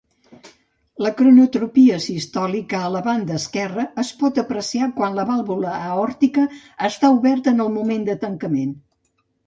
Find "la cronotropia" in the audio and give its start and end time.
1.05-1.99